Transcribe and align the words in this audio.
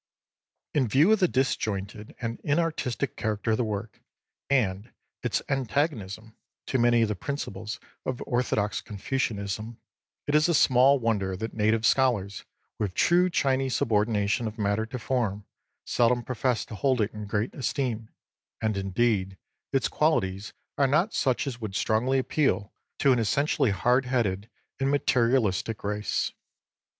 In 0.73 0.87
view 0.87 1.11
of 1.11 1.19
the 1.19 1.27
disjointed 1.27 2.15
and 2.19 2.39
inartistic 2.43 3.15
character 3.15 3.51
of 3.51 3.57
the 3.57 3.63
work, 3.63 4.01
and 4.49 4.91
its 5.21 5.43
antagonism 5.47 6.35
to 6.65 6.71
13 6.71 6.81
many 6.81 7.01
of 7.03 7.07
the 7.07 7.15
principles 7.15 7.79
of 8.03 8.19
orthodox 8.25 8.81
Confucianism, 8.81 9.77
it 10.25 10.33
is 10.33 10.45
small 10.57 10.97
wonder 10.97 11.37
that 11.37 11.53
native 11.53 11.85
scholars, 11.85 12.45
with 12.79 12.95
true 12.95 13.29
Chinese 13.29 13.75
subordination 13.75 14.47
of 14.47 14.57
matter 14.57 14.87
to 14.87 14.97
form, 14.97 15.45
seldom 15.85 16.23
profess 16.23 16.65
to 16.65 16.73
hold 16.73 16.99
it 16.99 17.13
in 17.13 17.27
great 17.27 17.53
esteem; 17.53 18.09
and, 18.59 18.77
indeed, 18.77 19.37
its 19.71 19.87
qualities 19.87 20.51
are 20.79 20.87
not 20.87 21.13
such 21.13 21.45
as 21.45 21.61
would 21.61 21.75
strongly 21.75 22.17
appeal 22.17 22.73
to 22.97 23.11
an 23.11 23.19
essentially 23.19 23.69
hard 23.69 24.05
headed 24.05 24.49
and 24.79 24.89
materialistic 24.89 25.83
race. 25.83 26.31